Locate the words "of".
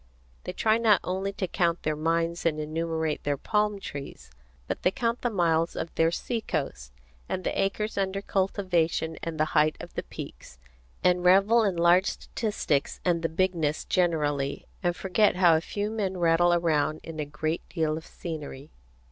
5.75-5.93, 9.79-9.93, 17.95-18.07